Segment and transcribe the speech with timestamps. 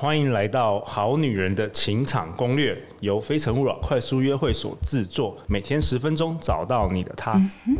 [0.00, 7.32] 欢迎来到《好女人的情场攻略》，由非诚勿扰快速约会所制作，每天十分钟，找到你的他。
[7.66, 7.76] 嗯、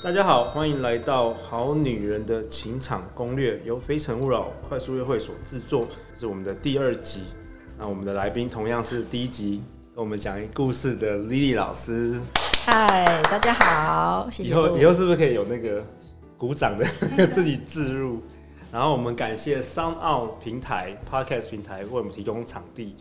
[0.00, 7.24] 大家好，欢迎来到《好女人的情场攻略》，由非诚勿扰快速约会所制作，这是我们的第二集。
[7.76, 9.60] 那我们的来宾同样是第一集
[9.92, 12.20] 跟我们讲一故事的 Lily 老师。
[12.64, 14.50] 嗨，大家好，谢谢。
[14.50, 15.84] 以后以后是不是可以有那个
[16.36, 16.86] 鼓掌的
[17.28, 18.20] 自己自入？
[18.72, 22.94] 然后我们感谢 SoundOn 平台 Podcast 平台为我们提供场地。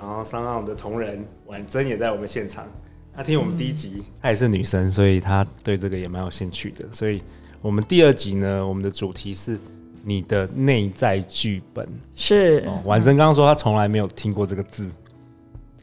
[0.00, 2.66] 然后 SoundOn 的同仁婉珍也在我们现场。
[3.12, 6.86] 她听我们第一集，她、嗯、也是女生，所以她对这个也蛮有兴趣的。
[6.92, 7.20] 所以
[7.60, 9.58] 我们第二集呢，我们的主题是
[10.04, 11.86] 你的内在剧本。
[12.14, 14.88] 是，婉珍刚刚说她从来没有听过这个字。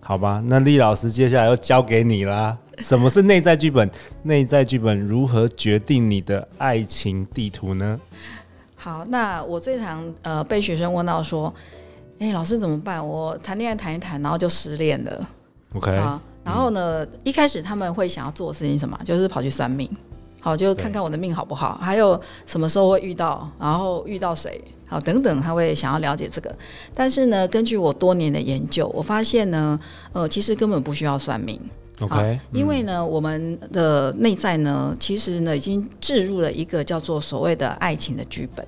[0.07, 2.55] 好吧，那厉老师接下来要交给你啦。
[2.77, 3.89] 什么是内在剧本？
[4.21, 7.99] 内在剧本如何决定你的爱情地图呢？
[8.75, 11.51] 好，那我最常呃被学生问到说，
[12.19, 13.05] 哎、欸，老师怎么办？
[13.05, 15.27] 我谈恋爱谈一谈，然后就失恋了。
[15.73, 18.95] OK，啊，然后呢，嗯、一开始他们会想要做的事情什么？
[19.03, 19.89] 就是跑去算命。
[20.45, 26.55] 好，就看看我的命好不好，还有什么时候会遇到，然后遇到谁，好等等，他会想要了解这个。
[26.93, 29.79] 但是呢，根据我多年的研究，我发现呢，
[30.13, 31.59] 呃，其实根本不需要算命。
[31.99, 38.63] OK，因为呢，嗯、我们的内在呢，其实呢，已经置入了一个叫做所谓的爱情的剧本。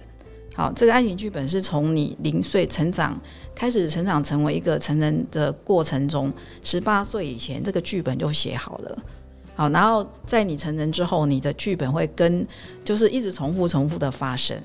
[0.56, 3.16] 好，这个爱情剧本是从你零岁成长
[3.54, 8.98] 开始，成长成为一个成人的过程中，十八岁以前，这个剧本就写好了。
[9.58, 12.48] 好，然后在你成人之后，你的剧本会跟
[12.86, 14.56] 就是一直重复、重复的发生。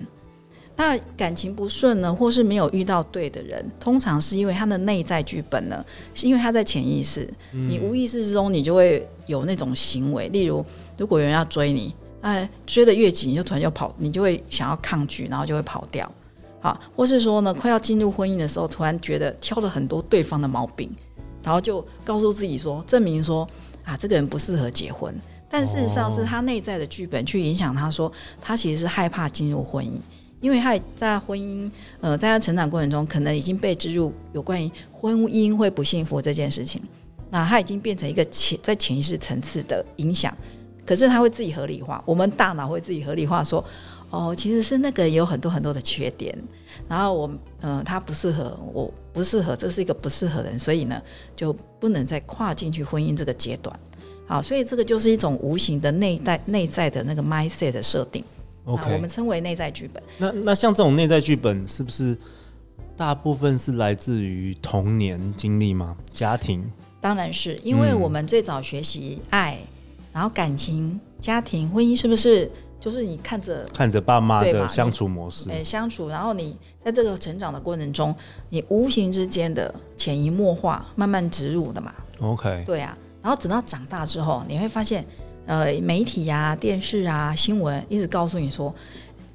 [0.77, 5.83] 那感情不顺呢，或是没有遇到对的人，通常是因为他的内在剧本呢，
[6.13, 10.29] 是因为他在潜意识，你无意识之中，你就会有那种行为。
[10.29, 10.63] 例如，
[10.99, 16.11] 如果有人要追你，哎，追得越紧，你就突然就跑，你就会想要抗拒，然后就会跑掉。
[16.61, 20.95] 好，或是说呢，快要进入婚姻的时候，突然觉得挑了很多对方的毛病，
[21.43, 23.47] 然后就告诉自己说，证明说。
[23.85, 25.15] 啊，这个人不适合结婚，
[25.51, 28.11] 但事实上是他内在的剧本去影响他，说
[28.41, 29.93] 他其实是害怕进入婚姻，
[30.41, 31.71] 因为他在婚姻，
[32.01, 36.81] 呃，在他成长过程中，可能已经被植入有关于婚姻会不幸福这件事情，
[37.31, 40.37] 那他已经变成一个潜在潜意识层次的影响，
[40.87, 43.65] 可是他会自己合理化，我们大脑会自己合理化说，
[44.13, 46.37] 哦，其实是那个有很多很多的缺点，
[46.87, 51.01] 然后我，呃，他不适合，我不适合，这是一个不适合的人，所以呢，
[51.35, 51.51] 就
[51.81, 53.75] 不能再跨进去婚姻这个阶段。
[54.27, 58.23] 好，所以这个就是一种无形的内在内在的那个 mindset 的设定。
[58.67, 60.03] OK，我们称为内在剧本。
[60.19, 62.15] 那那像这种内在剧本，是不是
[62.95, 65.97] 大部分是来自于童年经历吗？
[66.13, 66.63] 家庭？
[67.01, 69.69] 当然是，因为我们最早学习爱，嗯、
[70.13, 72.51] 然后感情、家庭、婚姻，是不是？
[72.83, 78.13] 就是你看着看着爸妈的相处模式，哎，相处，然后你在这个成长的过程中，
[78.51, 81.95] 你无形之间的潜移默化，慢慢植入的嘛。
[82.21, 85.05] OK，对啊，然后等到长大之后，你会发现，
[85.47, 88.75] 呃，媒体啊、电视啊、新闻一直告诉你说，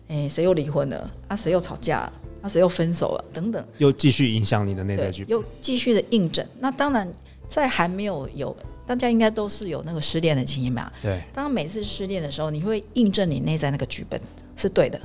[0.10, 1.34] 哎，谁又离婚了啊？
[1.34, 2.14] 谁又吵架了？
[2.42, 2.50] 啊？
[2.50, 3.24] 谁又分手了？
[3.32, 6.46] 等等，又继续影响你的内在剧本，又继续的印证。
[6.60, 7.10] 那当然，
[7.48, 8.54] 在还没有有。
[8.88, 10.92] 大家应该都是有那个失恋的经验吧？
[11.02, 11.22] 对。
[11.34, 14.20] 当每次失恋的时候，你会印证你内在那个剧本
[14.56, 15.00] 是对的。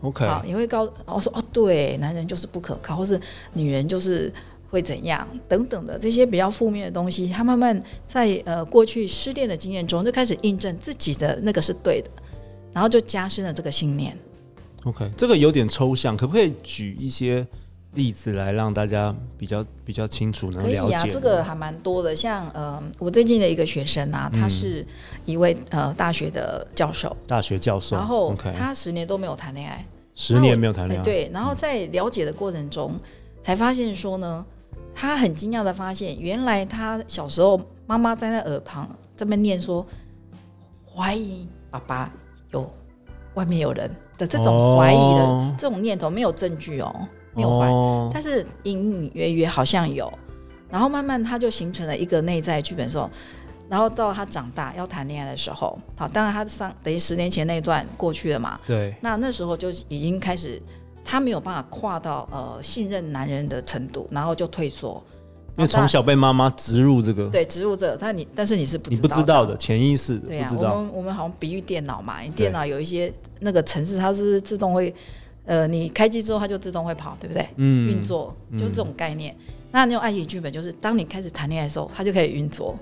[0.00, 0.26] OK。
[0.26, 3.20] 好，你会告我说哦，对，男人就是不可靠，或是
[3.52, 4.32] 女人就是
[4.70, 12.10] 会怎样等等的这些比较负面的东西，他慢慢在呃过去失恋的经验中就开始印证自己的那个是对的，
[12.72, 14.16] 然后就加深了这个信念。
[14.84, 17.46] OK，这个有点抽象，可不可以举一些？
[17.96, 20.94] 例子来让大家比较比较清楚能了解。
[20.96, 22.14] 可以啊，这个还蛮多的。
[22.14, 24.86] 像呃，我最近的一个学生啊，他是
[25.24, 31.04] 一位呃大学的教授，大学教授，然后他十年都没有谈恋爱，十年没有谈恋爱。
[31.04, 32.94] 对，然后在了解的过程中，
[33.42, 34.44] 才发现说呢，
[34.94, 39.84] 他很惊讶的发现，原来他小时候妈妈在那耳旁这边念说，
[40.94, 42.12] 怀疑爸爸
[42.52, 42.70] 有
[43.34, 47.08] 外面有人的这种怀疑的这种念头，没有证据哦。
[47.36, 50.12] 没有但是隐隐约约好像有，
[50.70, 52.88] 然后慢慢他就形成了一个内在剧本。
[52.88, 53.10] 时候，
[53.68, 58.58] 然后到他长大要谈恋爱的时候，好，当然他上等于十年前那段过去了嘛。
[58.64, 58.94] 对。
[59.00, 60.62] 那那时候就已经开始，
[61.04, 65.02] 他没有办法跨到呃信任男人的程度，然后就退缩。
[65.58, 67.28] 因为从小被妈妈植入这个。
[67.28, 70.28] 对，植入这个，但你但是你是不知道你不知道的潜意识的。
[70.28, 74.94] 对啊，我们我们好像比喻电脑嘛，电脑有一些那个程式，它是自动会。
[75.46, 77.48] 呃，你开机之后，它就自动会跑，对不对？
[77.56, 79.34] 嗯，运作就是这种概念。
[79.38, 82.78] 嗯、那那种爱情剧本就是，当你开始谈恋爱的时候，它就可以运作，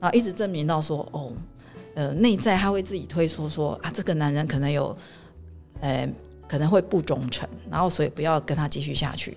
[0.00, 1.32] 然后一直证明到说，哦，
[1.94, 4.96] 呃，内在他会自己推出说啊，这个男人可能有，
[5.80, 6.08] 呃
[6.46, 9.36] 可能会不忠诚，然后所以不要跟他继续下去。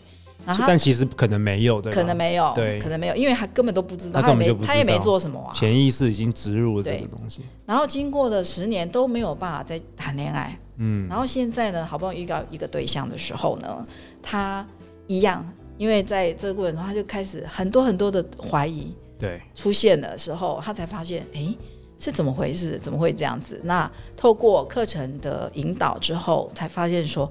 [0.66, 7.42] 但其实可能没有，对，可能没有，对，可能没有，因为他根本都不知道，他根本就不知道，他也没，他也没做什么啊，潜意识已经植入了这个东西。
[7.66, 13.86] 然后经过了十年都没有办法再谈恋爱，嗯，然后现在呢，好不容易遇到一个对象的时候呢，
[14.22, 14.66] 他
[15.08, 15.46] 一样，
[15.78, 21.54] 因为在这个过程中，他就开始很多很多的怀疑，对，出现的时候，他才发现，哎，
[22.00, 22.80] 是怎么回事？
[22.80, 23.60] 怎么会这样子？
[23.66, 27.30] 那透过课程的引导之后，才发现说。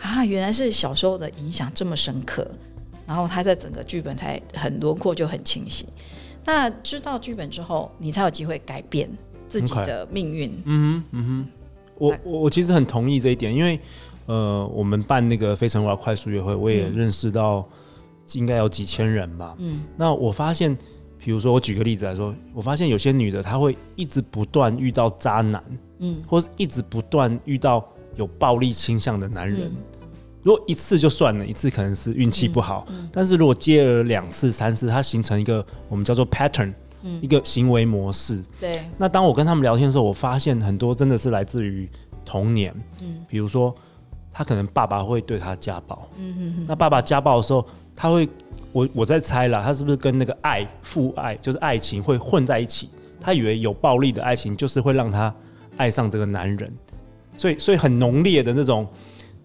[0.00, 2.46] 啊，原来是小时候的影响这么深刻，
[3.06, 5.86] 然后他在整个剧本才很轮廓就很清晰。
[6.44, 9.10] 那知道剧本之后，你才有机会改变
[9.46, 10.50] 自己的命运。
[10.64, 11.46] 嗯哼，嗯哼，
[11.98, 13.78] 我我我其实很同意这一点，因为
[14.26, 17.68] 呃，我们办那个非诚勿扰快速约会，我也认识到
[18.32, 19.54] 应该有几千人吧。
[19.58, 20.76] 嗯，那我发现，
[21.18, 25.62] 比如说我举个例子来说，我发现有些女的她会一直不断遇到渣男，
[25.98, 27.86] 嗯，或是一直不断遇到
[28.20, 29.68] 有暴力倾向的男人。
[29.68, 29.76] 嗯
[30.42, 36.72] 如果一次就算了，一次可能是运气不好，嗯嗯、但是如果接了两次、三次，它形成一个我们叫做 pattern，、
[37.02, 38.42] 嗯、一个行为模式。
[38.58, 38.88] 对。
[38.96, 41.86] 那当我跟他们聊天的时候，我发现很多真的是来自于
[42.24, 42.74] 童年。
[43.02, 43.22] 嗯。
[43.28, 43.74] 比如说，
[44.32, 46.08] 他可能爸爸会对他家暴。
[46.16, 46.64] 嗯。
[46.66, 47.62] 那爸爸家暴的时候，
[47.94, 48.26] 他会，
[48.72, 52.88] 我我在猜啦，他是不是跟那个爱、父爱，就是爱情会混在一起？
[53.20, 55.34] 他以为有暴力的爱情就是会让他
[55.76, 56.72] 爱上这个男人，
[57.36, 58.86] 所以所以很浓烈的那种。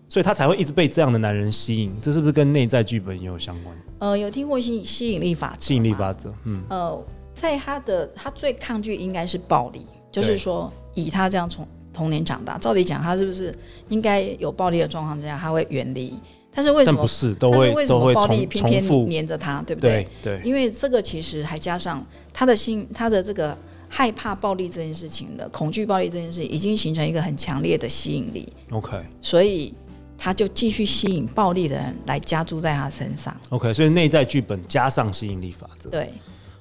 [0.08, 3.76] 所以他才会一直被这样的男人吸引，这是不是跟内在剧本也有相关？
[3.98, 5.66] 呃，有听过吸吸引力法则？
[5.66, 13.54] 吸引力法则，嗯，呃，在他的他最抗拒应该是暴力，就是说以他这样从童年长大，照理讲他是不是
[13.90, 16.14] 应该有暴力的状况之下他会远离？
[16.54, 17.34] 但是为什么不是？
[17.34, 19.64] 都会为什么暴力偏偏黏着他？
[19.66, 20.08] 对不对？
[20.22, 23.58] 对，因为这个其实还加上他的心，他的这个
[23.98, 28.52] 害怕暴力这件事情的恐惧，暴力这件事情已经形成一个很强烈的吸引力。
[28.72, 29.74] OK，所以。
[30.18, 33.36] 他就继续吸引暴力的人来加注在他身上。
[33.50, 35.90] OK，所以内在剧本加上吸引力法则。
[35.90, 36.10] 对，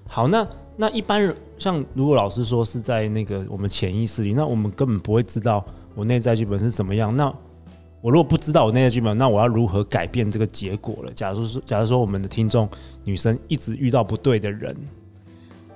[0.08, 0.44] 好，那
[0.76, 5.64] 那一般人像如果老师说是在那个我们潜意识里，那我们根本不会知道
[5.94, 7.16] 我内在剧本是怎么样。
[7.16, 7.32] 那
[8.00, 11.12] 我如果不知道我内在剧本，那我要如何改变这个结果了？
[11.12, 12.69] 假如说，假如说我们的听众
[13.04, 14.76] 女生一直遇到不对的人，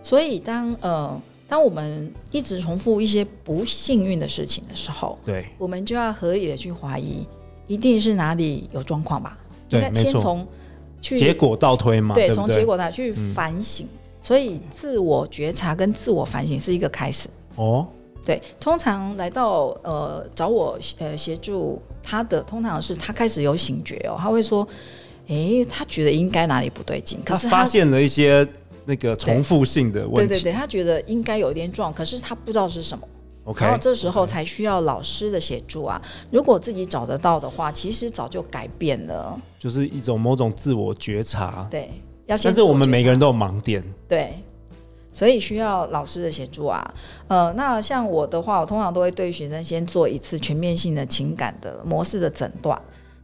[0.02, 7.26] 所以当呃当我们一直重复一些不幸运的事情的时候，对，我们就要合理的去怀疑。
[7.66, 9.36] 一定是哪里有状况吧？
[9.68, 10.46] 对，应该先从
[11.02, 12.14] 去结果倒推嘛。
[12.14, 13.84] 对，从结果来去反省。
[13.84, 17.28] 嗯、所以自我觉察跟自我反省是一个开始。
[17.56, 17.86] 哦，
[18.24, 24.66] 对，通常来到呃找我呃协助他的，通常是他开始有醒觉哦，他会说，
[25.68, 28.48] 他觉得应该哪里不对劲，可是发现了一些
[28.88, 30.16] 那个重复性的问题。
[30.16, 33.06] 对对对，他觉得应该有点状，可是他不知道是什么。
[33.44, 36.00] Okay, 然后这时候才需要老师的协助啊！
[36.30, 39.38] 如果自己找得到的话，其实早就改变了。
[39.58, 41.66] 就是一种某种自我觉察。
[41.70, 41.90] 对，
[42.26, 42.50] 要先。
[42.50, 43.82] 但是我们每个人都有盲点。
[44.06, 44.34] 对，
[45.12, 46.94] 所以需要老师的协助啊。
[47.28, 52.78] 呃，那像我的话，我通常都会对学生先做一次全面性的情感的模式的诊断，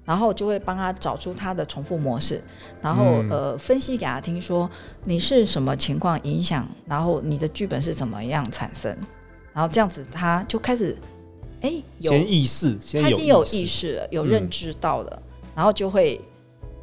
[0.05, 2.43] 然后就会帮他找出他的重复模式，
[2.81, 4.71] 然后、嗯、呃分析给他听，说
[5.05, 8.97] 你是什么情况影响，然后你的剧本是怎么样产生。
[9.53, 10.97] 然后这样子，他就开始，
[11.61, 16.21] 哎，有先意识，先意识，他已经有意识了，有认知到了，嗯、然后就会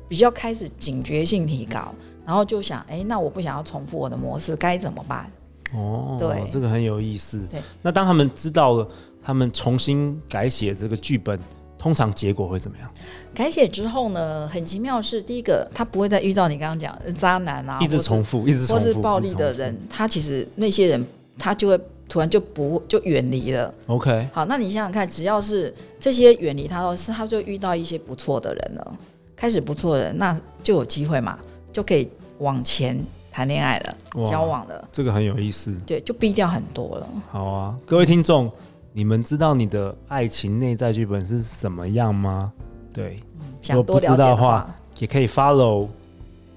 [0.08, 1.94] 比较开始警觉性提高，
[2.26, 5.32] 然后就想，哎，那我不想要重复我的模式，该怎么办？
[5.74, 7.46] 哦，对，这个很有意思。
[7.52, 8.88] 对，那当他们知道了，
[9.22, 11.40] 他们重新改写这个剧本，
[11.82, 12.88] 通常结果会怎么样？
[13.34, 21.04] 改写之后呢，很奇妙是，第一个，他不会再遇到你刚刚讲的渣男啊，一直重复，一直重复，或是暴力的人，他其实那些人，
[21.40, 21.80] 他就会。
[22.12, 23.74] 突然就不就远离了。
[23.88, 28.98] OK，好，那你想想看，只要是这些远离他，都是他就遇到一些不错的人了，
[29.34, 31.40] 开始不错的人，那就有机会嘛，
[31.72, 32.10] 就可以
[32.40, 34.86] 往前谈恋爱了，交往了。
[34.92, 35.74] 这个很有意思。
[35.88, 37.08] 对，就避掉很多了。
[37.30, 38.52] 好啊，各位听众，
[38.94, 42.52] 你们知道你的爱情内在剧本是什么样吗？
[42.94, 45.88] 对，嗯、想多了解的话，不知道的话，也可以 follow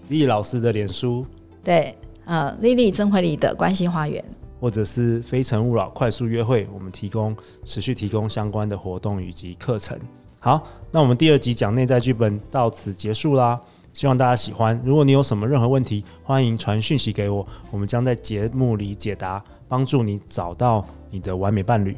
[0.08, 1.24] 莉莉老师的脸书。
[1.62, 4.24] 对，呃，丽丽曾慧里的关系花园。
[4.60, 9.98] 或者是非诚勿扰快速约会，我们提供持续提供相关的活动以及课程。
[10.40, 13.60] 好，那我们第二集讲内在剧本到此结束啦，
[13.92, 14.80] 希望大家喜欢。
[14.82, 21.94] 如果你有什么任何问题，欢迎传讯息给我，我们将在节目里解答，帮助你找到你的完美伴侣。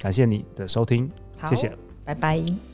[0.00, 1.10] 感谢你的收听，
[1.48, 2.71] 谢谢，拜拜。